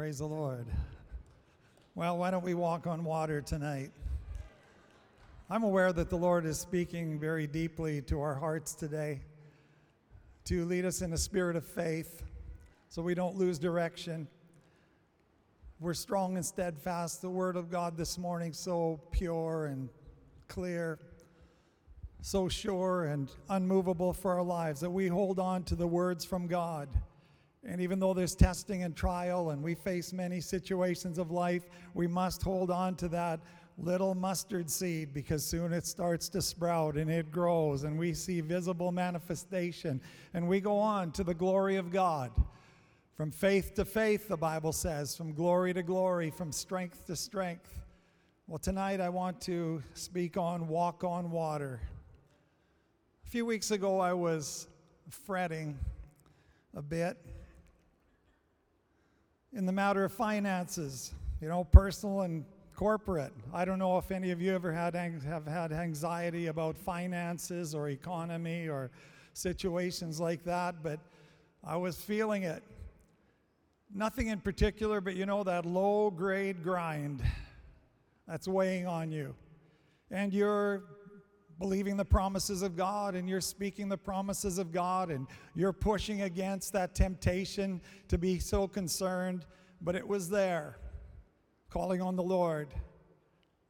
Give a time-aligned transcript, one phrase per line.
[0.00, 0.66] Praise the Lord.
[1.94, 3.90] Well, why don't we walk on water tonight?
[5.50, 9.20] I'm aware that the Lord is speaking very deeply to our hearts today
[10.46, 12.22] to lead us in a spirit of faith
[12.88, 14.26] so we don't lose direction.
[15.80, 17.20] We're strong and steadfast.
[17.20, 19.90] The Word of God this morning, so pure and
[20.48, 20.98] clear,
[22.22, 26.46] so sure and unmovable for our lives that we hold on to the words from
[26.46, 26.88] God.
[27.64, 32.06] And even though there's testing and trial and we face many situations of life, we
[32.06, 33.40] must hold on to that
[33.76, 38.40] little mustard seed because soon it starts to sprout and it grows and we see
[38.40, 40.00] visible manifestation
[40.34, 42.30] and we go on to the glory of God.
[43.14, 47.80] From faith to faith, the Bible says, from glory to glory, from strength to strength.
[48.46, 51.80] Well, tonight I want to speak on walk on water.
[53.26, 54.68] A few weeks ago, I was
[55.10, 55.78] fretting
[56.74, 57.18] a bit
[59.52, 63.32] in the matter of finances, you know, personal and corporate.
[63.52, 67.88] I don't know if any of you ever had have had anxiety about finances or
[67.88, 68.90] economy or
[69.32, 71.00] situations like that, but
[71.64, 72.62] I was feeling it.
[73.92, 77.22] Nothing in particular, but you know that low grade grind
[78.28, 79.34] that's weighing on you.
[80.12, 80.84] And you're
[81.60, 86.22] believing the promises of God and you're speaking the promises of God and you're pushing
[86.22, 89.44] against that temptation to be so concerned,
[89.82, 90.78] but it was there,
[91.68, 92.68] calling on the Lord.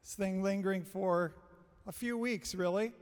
[0.05, 1.35] This thing lingering for
[1.85, 2.93] a few weeks, really.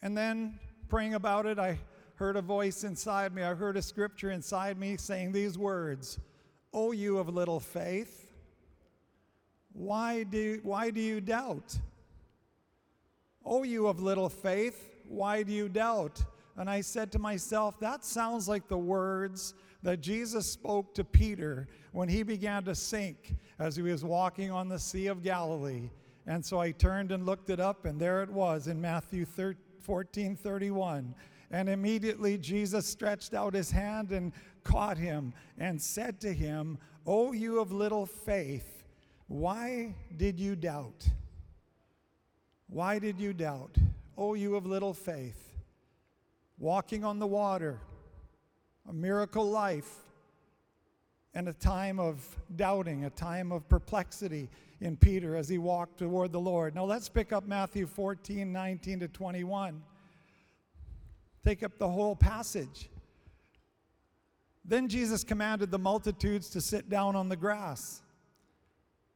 [0.00, 1.78] And then praying about it, I
[2.14, 3.42] heard a voice inside me.
[3.42, 6.18] I heard a scripture inside me saying these words
[6.72, 8.26] Oh, you of little faith,
[9.74, 11.76] why do, why do you doubt?
[13.44, 16.22] Oh, you of little faith, why do you doubt?
[16.56, 21.66] And I said to myself, that sounds like the words that Jesus spoke to Peter
[21.92, 25.90] when he began to sink as he was walking on the Sea of Galilee.
[26.26, 29.26] And so I turned and looked it up, and there it was in Matthew
[29.80, 31.14] 14 31.
[31.50, 34.32] And immediately Jesus stretched out his hand and
[34.64, 38.84] caught him and said to him, O you of little faith,
[39.26, 41.06] why did you doubt?
[42.72, 43.76] Why did you doubt?
[44.16, 45.52] Oh, you of little faith.
[46.58, 47.78] Walking on the water,
[48.88, 49.94] a miracle life,
[51.34, 52.24] and a time of
[52.56, 54.48] doubting, a time of perplexity
[54.80, 56.74] in Peter as he walked toward the Lord.
[56.74, 59.82] Now let's pick up Matthew 14, 19 to 21.
[61.44, 62.88] Take up the whole passage.
[64.64, 68.00] Then Jesus commanded the multitudes to sit down on the grass.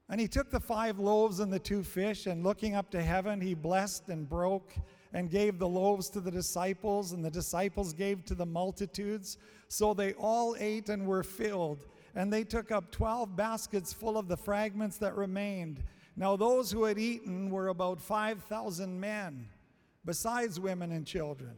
[0.08, 3.40] And he took the five loaves and the two fish, and looking up to heaven,
[3.40, 4.72] he blessed and broke
[5.12, 9.38] and gave the loaves to the disciples, and the disciples gave to the multitudes.
[9.68, 11.86] So they all ate and were filled.
[12.14, 15.82] And they took up twelve baskets full of the fragments that remained.
[16.16, 19.48] Now, those who had eaten were about 5,000 men,
[20.04, 21.56] besides women and children.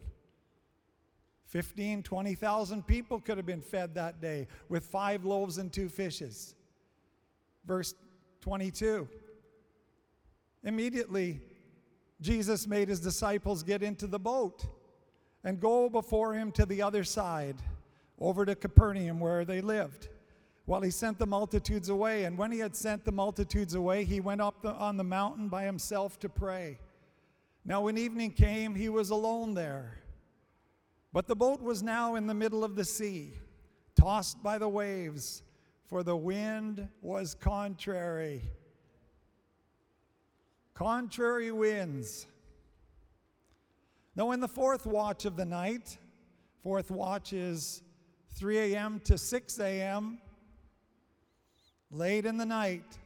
[1.47, 6.55] 15, 20,000 people could have been fed that day with five loaves and two fishes.
[7.65, 7.95] Verse
[8.41, 9.09] 22.
[10.65, 11.41] Immediately,
[12.21, 14.67] Jesus made his disciples get into the boat
[15.45, 17.57] and go before him to the other side,
[18.19, 20.09] over to Capernaum where they lived,
[20.65, 22.25] while he sent the multitudes away.
[22.25, 25.49] And when he had sent the multitudes away, he went up the, on the mountain
[25.49, 26.79] by himself to pray.
[27.65, 30.03] Now, when evening came, he was alone there.
[31.13, 33.33] But the boat was now in the middle of the sea,
[33.95, 35.43] tossed by the waves
[35.89, 38.43] for the wind was contrary.
[40.75, 42.27] Contrary winds.
[44.15, 45.97] Now, in the fourth watch of the night,
[46.63, 47.83] fourth watch is
[48.35, 49.01] 3 a.m.
[49.05, 50.19] to 6 a.m.,
[51.91, 52.99] late in the night.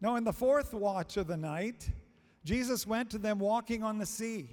[0.00, 1.88] Now, in the fourth watch of the night,
[2.44, 4.48] Jesus went to them walking on the sea.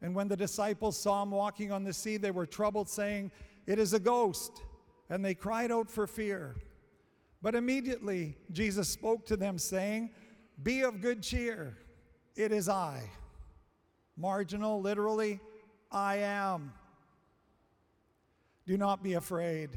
[0.00, 3.30] And when the disciples saw him walking on the sea, they were troubled, saying,
[3.66, 4.62] It is a ghost.
[5.10, 6.56] And they cried out for fear.
[7.42, 10.10] But immediately Jesus spoke to them, saying,
[10.62, 11.76] Be of good cheer,
[12.36, 13.10] it is I.
[14.16, 15.40] Marginal, literally,
[15.90, 16.72] I am.
[18.66, 19.70] Do not be afraid.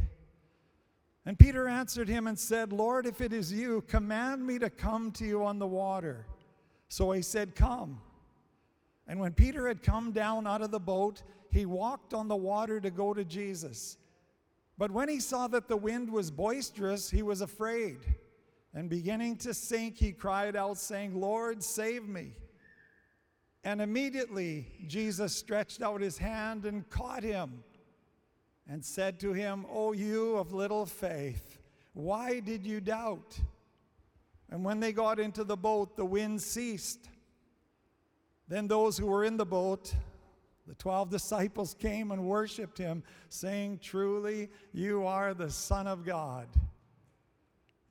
[1.25, 5.11] And Peter answered him and said, Lord, if it is you, command me to come
[5.13, 6.27] to you on the water.
[6.87, 7.99] So he said, Come.
[9.07, 12.79] And when Peter had come down out of the boat, he walked on the water
[12.79, 13.97] to go to Jesus.
[14.77, 17.99] But when he saw that the wind was boisterous, he was afraid.
[18.73, 22.33] And beginning to sink, he cried out, saying, Lord, save me.
[23.63, 27.63] And immediately Jesus stretched out his hand and caught him
[28.67, 31.57] and said to him, O you of little faith,
[31.93, 33.39] Why did you doubt?
[34.51, 37.09] And when they got into the boat, the wind ceased.
[38.47, 39.95] Then those who were in the boat,
[40.67, 46.47] the 12 disciples, came and worshiped him, saying, Truly, you are the Son of God.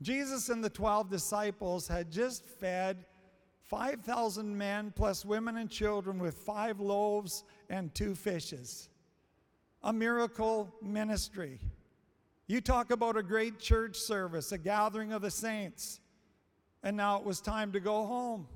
[0.03, 3.05] Jesus and the 12 disciples had just fed
[3.63, 8.91] 5,000 men plus women and children with five loaves and two fishes.
[9.83, 11.61] A miracle ministry.
[12.47, 16.01] You talk about a great church service, a gathering of the saints,
[16.83, 18.47] and now it was time to go home.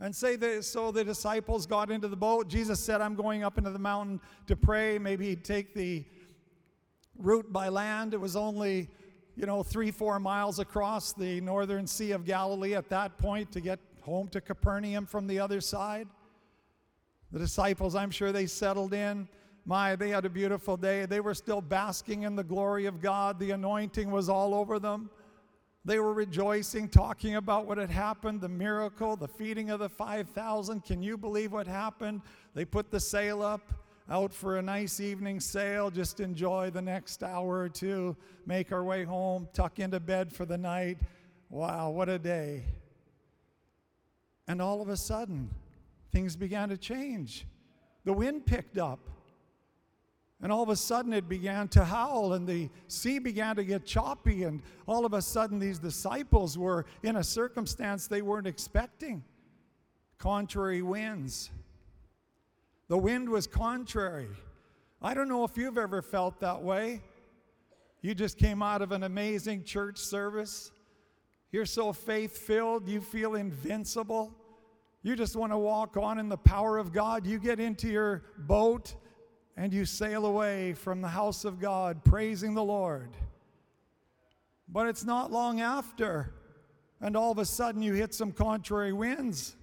[0.00, 2.48] And say that so the disciples got into the boat.
[2.48, 4.98] Jesus said, I'm going up into the mountain to pray.
[4.98, 6.04] Maybe he'd take the
[7.16, 8.14] route by land.
[8.14, 8.88] It was only,
[9.34, 13.60] you know, three, four miles across the northern Sea of Galilee at that point to
[13.60, 16.06] get home to Capernaum from the other side.
[17.32, 19.28] The disciples, I'm sure they settled in.
[19.66, 21.04] My, they had a beautiful day.
[21.06, 23.38] They were still basking in the glory of God.
[23.38, 25.10] The anointing was all over them.
[25.88, 30.84] They were rejoicing, talking about what had happened, the miracle, the feeding of the 5,000.
[30.84, 32.20] Can you believe what happened?
[32.52, 33.72] They put the sail up,
[34.10, 38.14] out for a nice evening sail, just enjoy the next hour or two,
[38.44, 40.98] make our way home, tuck into bed for the night.
[41.48, 42.64] Wow, what a day.
[44.46, 45.48] And all of a sudden,
[46.12, 47.46] things began to change.
[48.04, 49.00] The wind picked up.
[50.40, 53.84] And all of a sudden it began to howl, and the sea began to get
[53.84, 59.24] choppy, and all of a sudden these disciples were in a circumstance they weren't expecting
[60.18, 61.50] contrary winds.
[62.88, 64.28] The wind was contrary.
[65.00, 67.02] I don't know if you've ever felt that way.
[68.00, 70.70] You just came out of an amazing church service.
[71.50, 74.34] You're so faith filled, you feel invincible.
[75.02, 77.26] You just want to walk on in the power of God.
[77.26, 78.94] You get into your boat
[79.58, 83.10] and you sail away from the house of God, praising the Lord.
[84.68, 86.32] But it's not long after,
[87.00, 89.56] and all of a sudden you hit some contrary winds.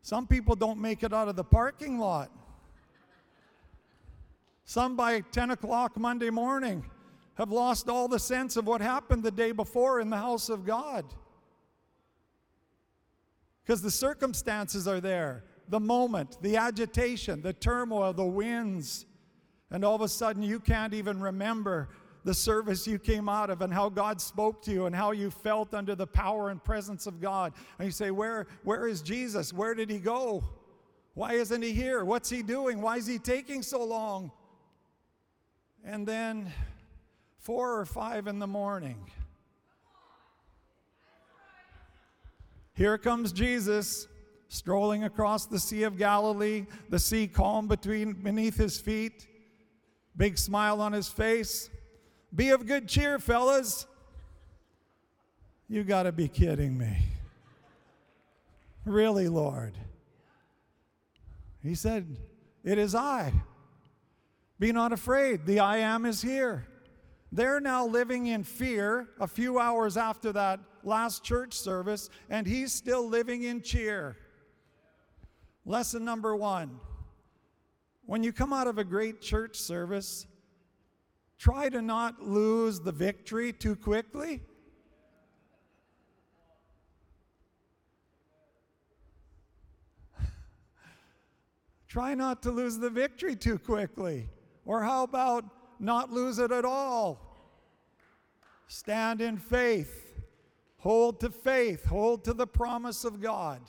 [0.00, 2.30] Some people don't make it out of the parking lot.
[4.64, 6.84] Some by 10 o'clock Monday morning
[7.34, 10.64] have lost all the sense of what happened the day before in the house of
[10.64, 11.04] God.
[13.64, 19.06] Because the circumstances are there the moment, the agitation, the turmoil, the winds
[19.72, 21.88] and all of a sudden you can't even remember
[22.24, 25.30] the service you came out of and how God spoke to you and how you
[25.30, 27.52] felt under the power and presence of God.
[27.78, 29.52] And you say, Where, where is Jesus?
[29.52, 30.44] Where did he go?
[31.14, 32.04] Why isn't he here?
[32.04, 32.80] What's he doing?
[32.80, 34.30] Why is he taking so long?
[35.84, 36.52] And then,
[37.38, 39.10] four or five in the morning,
[42.74, 44.06] here comes Jesus
[44.48, 49.26] strolling across the Sea of Galilee, the sea calm between beneath his feet.
[50.16, 51.70] Big smile on his face.
[52.34, 53.86] Be of good cheer, fellas.
[55.68, 56.98] You got to be kidding me.
[58.84, 59.74] Really, Lord?
[61.62, 62.16] He said,
[62.64, 63.32] It is I.
[64.58, 65.46] Be not afraid.
[65.46, 66.66] The I am is here.
[67.30, 72.72] They're now living in fear a few hours after that last church service, and he's
[72.72, 74.16] still living in cheer.
[75.64, 76.78] Lesson number one
[78.04, 80.26] when you come out of a great church service,
[81.38, 84.40] try to not lose the victory too quickly.
[91.88, 94.28] try not to lose the victory too quickly.
[94.64, 95.44] Or how about
[95.78, 97.28] not lose it at all?
[98.68, 100.22] Stand in faith.
[100.78, 101.84] Hold to faith.
[101.86, 103.60] Hold to the promise of God.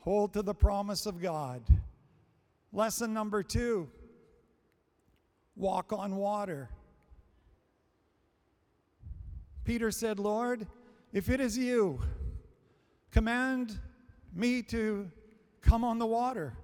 [0.00, 1.62] Hold to the promise of God.
[2.72, 3.88] Lesson number two
[5.56, 6.70] walk on water.
[9.64, 10.66] Peter said, Lord,
[11.12, 12.00] if it is you,
[13.10, 13.78] command
[14.34, 15.10] me to
[15.60, 16.56] come on the water.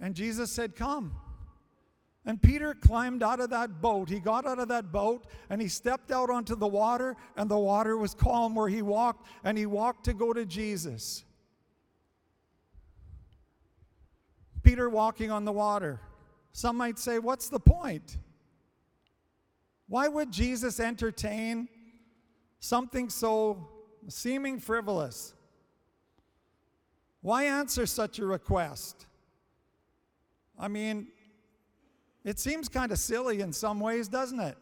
[0.00, 1.16] And Jesus said, Come.
[2.24, 4.08] And Peter climbed out of that boat.
[4.08, 7.58] He got out of that boat and he stepped out onto the water, and the
[7.58, 11.24] water was calm where he walked, and he walked to go to Jesus.
[14.66, 16.00] Peter walking on the water.
[16.50, 18.18] Some might say, What's the point?
[19.86, 21.68] Why would Jesus entertain
[22.58, 23.68] something so
[24.08, 25.34] seeming frivolous?
[27.20, 29.06] Why answer such a request?
[30.58, 31.06] I mean,
[32.24, 34.58] it seems kind of silly in some ways, doesn't it?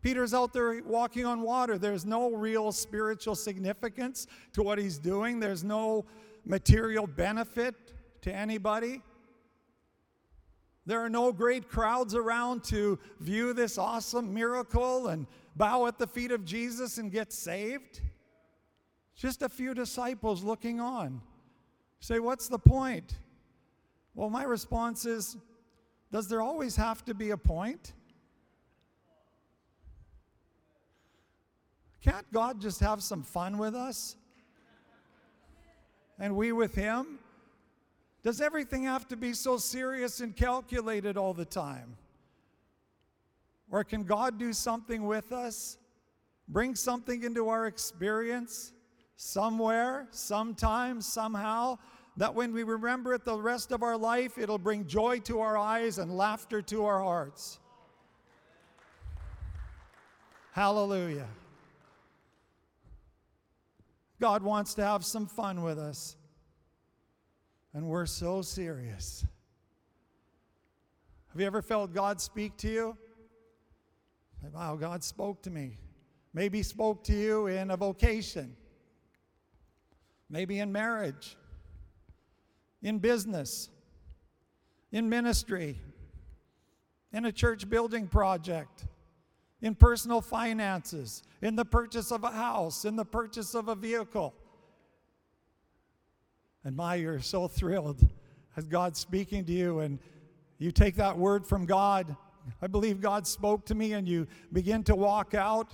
[0.00, 1.76] Peter's out there walking on water.
[1.76, 6.06] There's no real spiritual significance to what he's doing, there's no
[6.46, 7.74] material benefit
[8.22, 9.02] to anybody.
[10.86, 16.06] There are no great crowds around to view this awesome miracle and bow at the
[16.06, 18.00] feet of Jesus and get saved.
[19.14, 21.20] Just a few disciples looking on.
[22.00, 23.18] Say, what's the point?
[24.14, 25.36] Well, my response is,
[26.10, 27.92] does there always have to be a point?
[32.02, 34.16] Can't God just have some fun with us?
[36.18, 37.18] And we with Him?
[38.22, 41.96] Does everything have to be so serious and calculated all the time?
[43.70, 45.78] Or can God do something with us?
[46.48, 48.72] Bring something into our experience
[49.16, 51.78] somewhere, sometime, somehow,
[52.16, 55.56] that when we remember it the rest of our life, it'll bring joy to our
[55.56, 57.58] eyes and laughter to our hearts.
[60.52, 61.28] Hallelujah.
[64.20, 66.16] God wants to have some fun with us.
[67.72, 69.24] And we're so serious.
[71.28, 72.96] Have you ever felt God speak to you?
[74.52, 75.78] Wow, God spoke to me.
[76.32, 78.56] Maybe spoke to you in a vocation,
[80.28, 81.36] maybe in marriage,
[82.82, 83.68] in business,
[84.92, 85.78] in ministry,
[87.12, 88.86] in a church building project,
[89.60, 94.34] in personal finances, in the purchase of a house, in the purchase of a vehicle.
[96.64, 98.06] And my, you're so thrilled
[98.56, 99.98] as God's speaking to you, and
[100.58, 102.14] you take that word from God.
[102.60, 105.72] I believe God spoke to me, and you begin to walk out.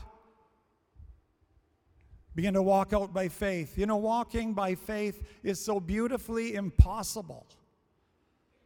[2.35, 3.79] Begin to walk out by faith.
[3.79, 7.47] You know, walking by faith is so beautifully impossible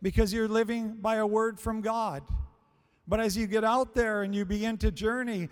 [0.02, 2.22] because you're living by a word from God.
[3.06, 5.48] But as you get out there and you begin to journey,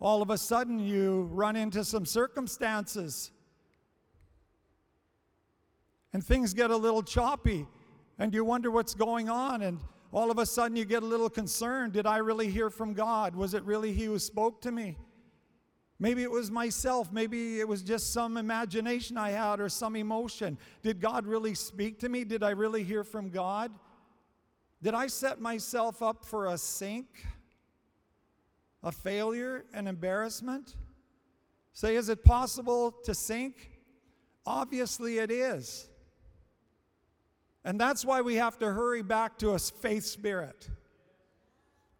[0.00, 3.30] all of a sudden you run into some circumstances
[6.12, 7.66] and things get a little choppy
[8.18, 9.80] and you wonder what's going on and
[10.12, 13.34] all of a sudden you get a little concerned did i really hear from god?
[13.34, 14.96] Was it really he who spoke to me?
[16.02, 17.12] Maybe it was myself.
[17.12, 20.58] Maybe it was just some imagination i had or some emotion.
[20.82, 22.24] Did god really speak to me?
[22.24, 23.70] Did i really hear from god?
[24.82, 27.26] Did i set myself up for a sink
[28.82, 30.74] a failure an embarrassment?
[31.72, 33.70] Say is it possible to sink?
[34.46, 35.89] Obviously it is
[37.64, 40.68] and that's why we have to hurry back to a faith spirit.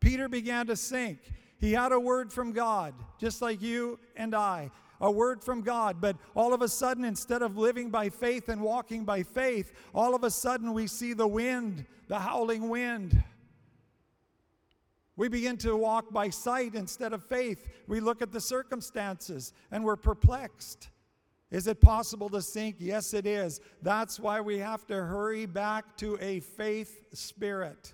[0.01, 1.19] Peter began to sink.
[1.59, 6.01] He had a word from God, just like you and I, a word from God.
[6.01, 10.15] But all of a sudden, instead of living by faith and walking by faith, all
[10.15, 13.23] of a sudden we see the wind, the howling wind.
[15.17, 17.69] We begin to walk by sight instead of faith.
[17.87, 20.89] We look at the circumstances and we're perplexed.
[21.51, 22.77] Is it possible to sink?
[22.79, 23.61] Yes, it is.
[23.83, 27.93] That's why we have to hurry back to a faith spirit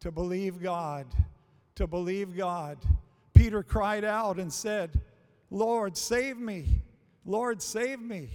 [0.00, 1.06] to believe God.
[1.76, 2.78] To believe God.
[3.34, 5.00] Peter cried out and said,
[5.50, 6.82] Lord, save me.
[7.24, 8.28] Lord, save me.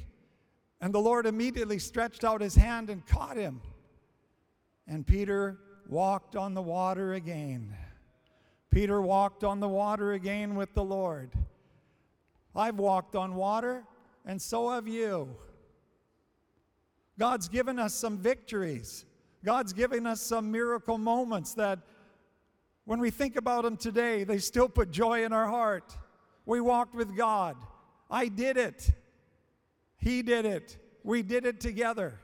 [0.82, 3.62] And the Lord immediately stretched out his hand and caught him.
[4.86, 7.74] And Peter walked on the water again.
[8.70, 11.32] Peter walked on the water again with the Lord.
[12.56, 13.84] I've walked on water
[14.26, 15.36] and so have you.
[17.18, 19.06] God's given us some victories.
[19.44, 21.80] God's given us some miracle moments that,
[22.86, 25.96] when we think about them today, they still put joy in our heart.
[26.46, 27.56] We walked with God.
[28.10, 28.90] I did it.
[29.98, 30.78] He did it.
[31.04, 32.20] We did it together.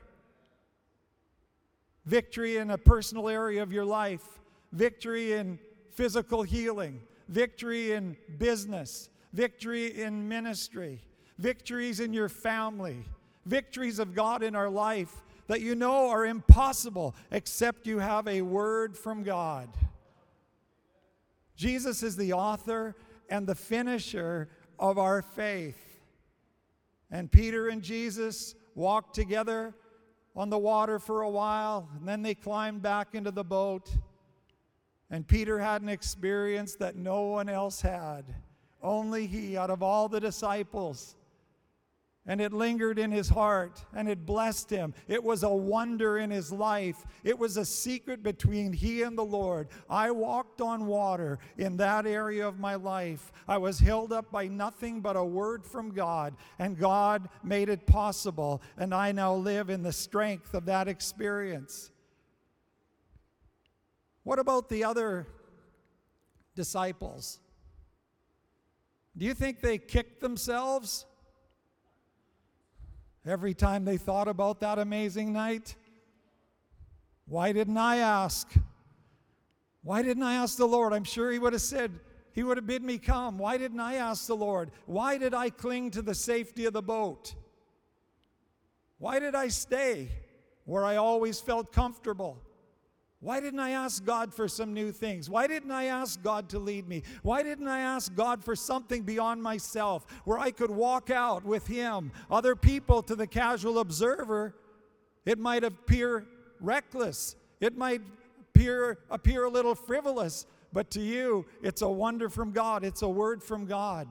[2.04, 4.40] Victory in a personal area of your life,
[4.72, 5.58] victory in
[5.92, 11.02] physical healing, victory in business, victory in ministry
[11.38, 13.04] victories in your family,
[13.46, 18.42] victories of God in our life that you know are impossible except you have a
[18.42, 19.68] word from God.
[21.56, 22.94] Jesus is the author
[23.28, 26.00] and the finisher of our faith.
[27.10, 29.74] And Peter and Jesus walked together
[30.36, 33.90] on the water for a while, and then they climbed back into the boat.
[35.10, 38.24] And Peter had an experience that no one else had.
[38.82, 41.16] Only he, out of all the disciples,
[42.28, 44.92] and it lingered in his heart and it blessed him.
[45.08, 47.04] It was a wonder in his life.
[47.24, 49.68] It was a secret between he and the Lord.
[49.88, 53.32] I walked on water in that area of my life.
[53.48, 57.86] I was held up by nothing but a word from God, and God made it
[57.86, 58.60] possible.
[58.76, 61.90] And I now live in the strength of that experience.
[64.22, 65.26] What about the other
[66.54, 67.40] disciples?
[69.16, 71.06] Do you think they kicked themselves?
[73.26, 75.74] Every time they thought about that amazing night?
[77.26, 78.50] Why didn't I ask?
[79.82, 80.92] Why didn't I ask the Lord?
[80.92, 82.00] I'm sure He would have said,
[82.32, 83.38] He would have bid me come.
[83.38, 84.70] Why didn't I ask the Lord?
[84.86, 87.34] Why did I cling to the safety of the boat?
[88.98, 90.10] Why did I stay
[90.64, 92.42] where I always felt comfortable?
[93.20, 95.28] Why didn't I ask God for some new things?
[95.28, 97.02] Why didn't I ask God to lead me?
[97.22, 101.66] Why didn't I ask God for something beyond myself where I could walk out with
[101.66, 102.12] Him?
[102.30, 104.54] Other people, to the casual observer,
[105.26, 106.26] it might appear
[106.60, 108.02] reckless, it might
[108.54, 113.08] appear, appear a little frivolous, but to you, it's a wonder from God, it's a
[113.08, 114.06] word from God.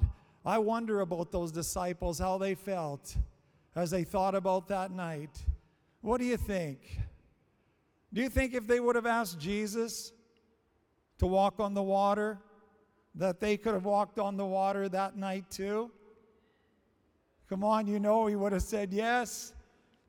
[0.46, 3.16] I wonder about those disciples, how they felt
[3.74, 5.46] as they thought about that night.
[6.02, 6.80] What do you think?
[8.14, 10.12] Do you think if they would have asked Jesus
[11.20, 12.40] to walk on the water,
[13.16, 15.92] that they could have walked on the water that night too?
[17.50, 19.54] Come on, you know he would have said yes.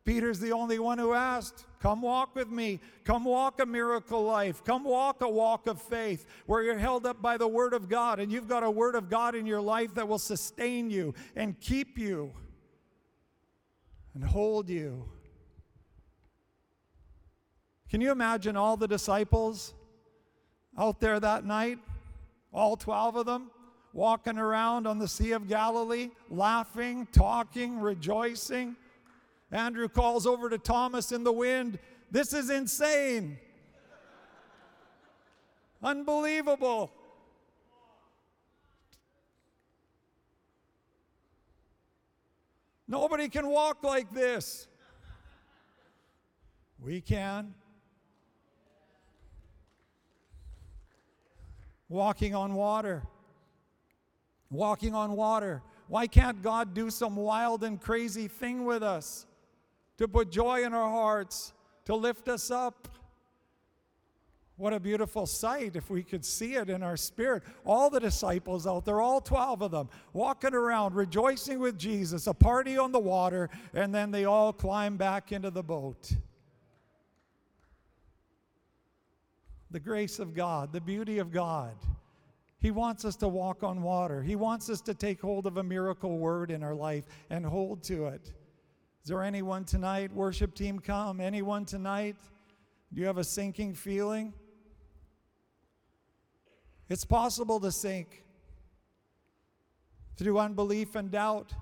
[0.05, 2.81] Peter's the only one who asked, Come walk with me.
[3.05, 4.65] Come walk a miracle life.
[4.65, 8.19] Come walk a walk of faith where you're held up by the Word of God
[8.19, 11.61] and you've got a Word of God in your life that will sustain you and
[11.61, 12.33] keep you
[14.15, 15.05] and hold you.
[17.91, 19.73] Can you imagine all the disciples
[20.77, 21.79] out there that night?
[22.53, 23.51] All 12 of them
[23.93, 28.77] walking around on the Sea of Galilee, laughing, talking, rejoicing.
[29.51, 31.79] Andrew calls over to Thomas in the wind,
[32.11, 33.39] This is insane.
[35.83, 36.91] Unbelievable.
[42.87, 44.67] Nobody can walk like this.
[46.81, 47.55] We can.
[51.89, 53.03] Walking on water.
[54.51, 55.63] Walking on water.
[55.89, 59.27] Why can't God do some wild and crazy thing with us?
[59.97, 61.53] To put joy in our hearts,
[61.87, 62.89] to lift us up.
[64.57, 67.45] What a beautiful sight if we could see it in our spirit.
[67.65, 72.35] All the disciples out there, all 12 of them, walking around, rejoicing with Jesus, a
[72.35, 76.13] party on the water, and then they all climb back into the boat.
[79.71, 81.75] The grace of God, the beauty of God.
[82.61, 84.23] He wants us to walk on water.
[84.23, 87.83] He wants us to take hold of a miracle word in our life and hold
[87.85, 88.33] to it.
[89.05, 90.13] Is there anyone tonight?
[90.13, 91.21] Worship team, come.
[91.21, 92.17] Anyone tonight?
[92.93, 94.33] Do you have a sinking feeling?
[96.89, 98.25] It's possible to sink
[100.17, 101.53] through unbelief and doubt.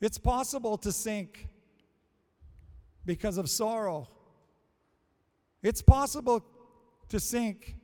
[0.00, 1.48] It's possible to sink
[3.04, 4.08] because of sorrow.
[5.62, 6.44] It's possible
[7.10, 7.76] to sink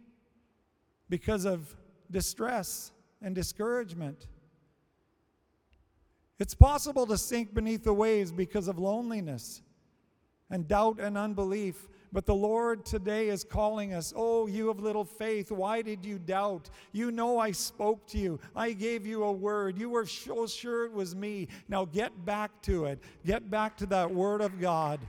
[1.09, 1.77] because of
[2.11, 4.27] distress and discouragement.
[6.39, 9.63] It's possible to sink beneath the waves because of loneliness
[10.51, 11.89] and doubt and unbelief.
[12.13, 16.19] But the Lord today is calling us, Oh, you of little faith, why did you
[16.19, 16.71] doubt?
[16.93, 18.39] You know I spoke to you.
[18.55, 19.79] I gave you a word.
[19.79, 21.49] You were so sure it was me.
[21.69, 23.03] Now get back to it.
[23.25, 25.01] Get back to that word of God.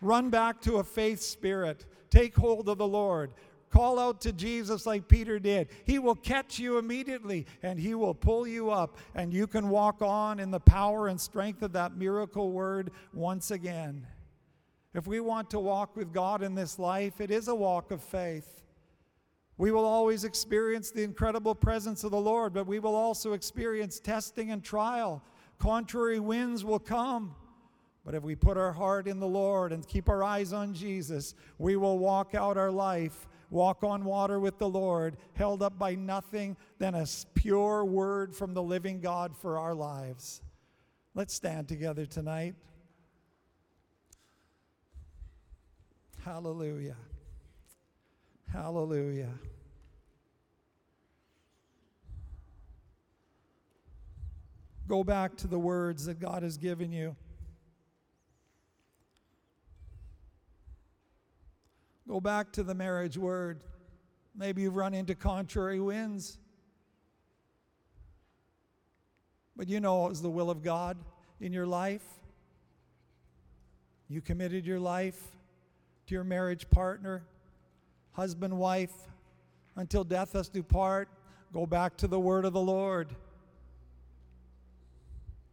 [0.00, 1.86] Run back to a faith spirit.
[2.14, 3.32] Take hold of the Lord.
[3.70, 5.66] Call out to Jesus like Peter did.
[5.84, 10.00] He will catch you immediately and he will pull you up, and you can walk
[10.00, 14.06] on in the power and strength of that miracle word once again.
[14.94, 18.00] If we want to walk with God in this life, it is a walk of
[18.00, 18.62] faith.
[19.58, 23.98] We will always experience the incredible presence of the Lord, but we will also experience
[23.98, 25.20] testing and trial.
[25.58, 27.34] Contrary winds will come.
[28.04, 31.34] But if we put our heart in the Lord and keep our eyes on Jesus,
[31.58, 35.94] we will walk out our life, walk on water with the Lord, held up by
[35.94, 40.42] nothing than a pure word from the living God for our lives.
[41.14, 42.56] Let's stand together tonight.
[46.24, 46.96] Hallelujah.
[48.52, 49.32] Hallelujah.
[54.86, 57.16] Go back to the words that God has given you.
[62.06, 63.60] Go back to the marriage word.
[64.36, 66.38] Maybe you've run into contrary winds.
[69.56, 70.98] But you know it was the will of God
[71.40, 72.04] in your life.
[74.08, 75.20] You committed your life
[76.06, 77.24] to your marriage partner,
[78.12, 78.92] husband, wife,
[79.76, 81.08] until death us do part.
[81.52, 83.14] Go back to the word of the Lord.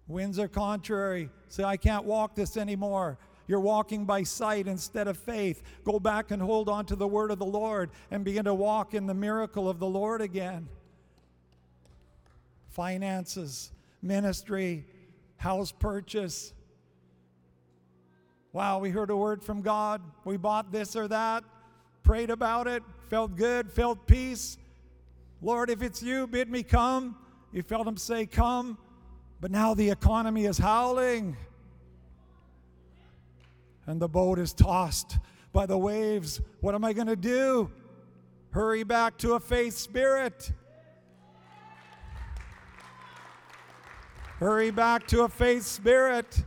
[0.07, 1.29] Winds are contrary.
[1.47, 3.17] Say, I can't walk this anymore.
[3.51, 5.61] You're walking by sight instead of faith.
[5.83, 8.93] Go back and hold on to the word of the Lord and begin to walk
[8.93, 10.69] in the miracle of the Lord again.
[12.69, 14.85] Finances, ministry,
[15.35, 16.53] house purchase.
[18.53, 20.01] Wow, we heard a word from God.
[20.23, 21.43] We bought this or that.
[22.03, 24.57] prayed about it, felt good, felt peace.
[25.41, 27.17] Lord, if it's you, bid me come.
[27.51, 28.77] You felt him say, Come.
[29.41, 31.35] But now the economy is howling.
[33.91, 35.17] And the boat is tossed
[35.51, 36.39] by the waves.
[36.61, 37.69] What am I going to do?
[38.51, 40.53] Hurry back to a faith spirit.
[44.39, 46.41] Hurry back to a faith spirit.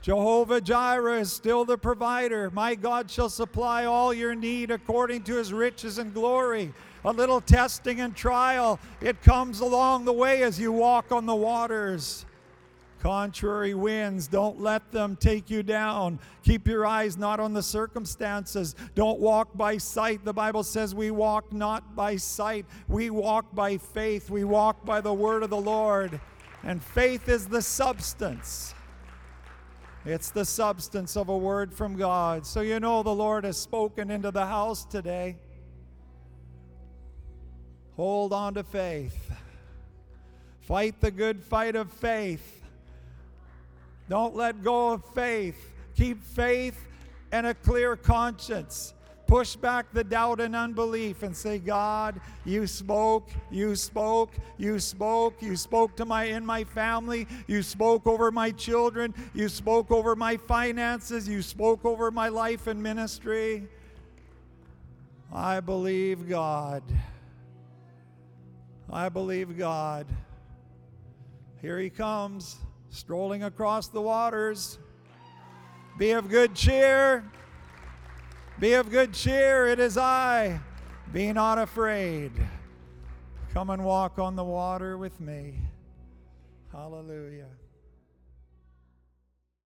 [0.00, 2.52] Jehovah Jireh is still the provider.
[2.52, 6.72] My God shall supply all your need according to his riches and glory.
[7.04, 11.34] A little testing and trial, it comes along the way as you walk on the
[11.34, 12.26] waters.
[13.00, 16.18] Contrary winds, don't let them take you down.
[16.42, 18.74] Keep your eyes not on the circumstances.
[18.94, 20.24] Don't walk by sight.
[20.24, 24.30] The Bible says we walk not by sight, we walk by faith.
[24.30, 26.20] We walk by the word of the Lord.
[26.64, 28.74] And faith is the substance.
[30.04, 32.46] It's the substance of a word from God.
[32.46, 35.36] So you know the Lord has spoken into the house today.
[37.96, 39.32] Hold on to faith.
[40.60, 42.62] Fight the good fight of faith.
[44.08, 45.72] Don't let go of faith.
[45.96, 46.86] Keep faith
[47.32, 48.94] and a clear conscience.
[49.26, 55.42] Push back the doubt and unbelief and say god you spoke you spoke you spoke
[55.42, 57.26] you spoke to my in my family.
[57.48, 59.12] You spoke over my children.
[59.34, 61.28] You spoke over my finances.
[61.28, 63.66] You spoke over my life and ministry.
[65.32, 66.84] I believe god.
[68.88, 70.06] I believe god.
[71.60, 72.58] Here he comes
[72.96, 74.78] strolling across the waters
[75.98, 77.24] be of good cheer
[78.58, 80.60] be of good cheer, it is I.
[81.12, 82.32] Be not afraid.
[83.52, 85.60] Come and walk on the water with me.
[86.72, 87.48] Hallelujah.